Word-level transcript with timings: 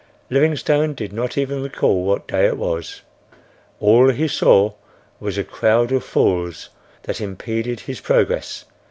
Livingstone 0.31 0.95
did 0.95 1.13
not 1.13 1.37
even 1.37 1.61
recall 1.61 2.03
what 2.03 2.27
day 2.27 2.47
it 2.47 2.57
was. 2.57 3.03
All 3.79 4.09
he 4.09 4.27
saw 4.27 4.71
was 5.19 5.37
a 5.37 5.43
crowd 5.43 5.91
of 5.91 6.03
fools 6.03 6.69
that 7.03 7.21
impeded 7.21 7.81
his 7.81 8.01
progress. 8.01 8.65